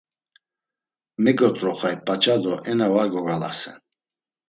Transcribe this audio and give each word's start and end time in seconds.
Megot̆roxoy 1.23 1.95
paç̌a 2.05 2.35
do 2.43 2.53
ena 2.71 2.87
var 2.93 3.07
gogalasen. 3.13 3.77